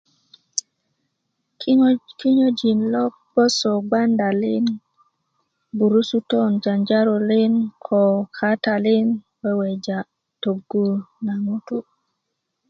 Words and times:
kinyo 1.59 1.89
kinyöjin 2.19 2.79
lo 2.93 3.03
gboso 3.13 3.71
gandalin 3.91 4.65
burusutön 5.77 6.51
janjarolin 6.63 7.53
ko 7.85 8.01
kaatalin 8.35 9.07
weweja 9.41 9.97
tögu 10.41 10.85
na 11.25 11.33
ŋutu' 11.45 11.87